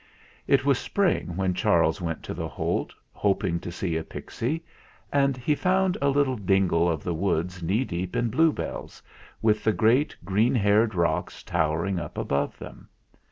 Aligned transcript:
It 0.47 0.65
was 0.65 0.79
Spring 0.79 1.35
when 1.37 1.53
Charles 1.53 2.01
went 2.01 2.23
to 2.23 2.33
the 2.33 2.47
Holt 2.47 2.91
hoping 3.13 3.59
to 3.59 3.71
see 3.71 3.95
a 3.97 4.03
pixie, 4.03 4.65
and 5.13 5.37
he 5.37 5.53
found 5.53 5.95
a 6.01 6.09
little 6.09 6.37
dingle 6.37 6.89
of 6.89 7.03
the 7.03 7.13
woods 7.13 7.61
knee 7.61 7.85
deep 7.85 8.15
in 8.15 8.31
bluebells, 8.31 9.03
with 9.43 9.63
the 9.63 9.73
great 9.73 10.15
green 10.25 10.55
haired 10.55 10.95
rocks 10.95 11.43
towering 11.43 11.99
up 11.99 12.17
above 12.17 12.57
them. 12.57 12.89